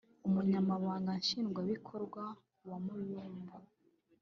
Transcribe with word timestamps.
Umunyamabanga 0.27 1.11
nshingwabikorwa 1.21 2.23
wa 2.67 2.77
Muyumbu 2.83 3.57